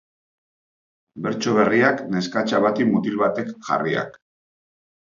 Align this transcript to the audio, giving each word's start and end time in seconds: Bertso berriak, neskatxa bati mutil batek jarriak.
Bertso 1.27 1.53
berriak, 1.59 2.03
neskatxa 2.17 2.65
bati 2.67 2.89
mutil 2.95 3.25
batek 3.25 3.57
jarriak. 3.71 4.21